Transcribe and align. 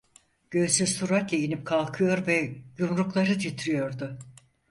Göğsü 0.51 0.87
süratle 0.87 1.39
inip 1.39 1.65
kalkıyor 1.67 2.27
ve 2.27 2.55
yumrukları 2.77 3.37
titriyordu. 3.39 4.19